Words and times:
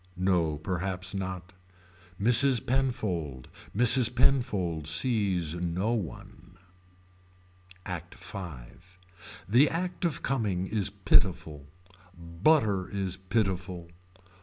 No 0.17 0.57
perhaps 0.57 1.13
not. 1.13 1.53
Mrs. 2.19 2.65
Penfold. 2.65 3.47
Mrs. 3.77 4.15
Penfold 4.15 4.87
sees 4.87 5.53
no 5.53 5.91
one. 5.91 6.57
ACT 7.85 8.15
V. 8.15 8.95
The 9.47 9.69
act 9.69 10.03
of 10.03 10.23
coming 10.23 10.65
is 10.65 10.89
pitiful. 10.89 11.67
Butter 12.17 12.87
is 12.89 13.17
pitiful. 13.17 13.89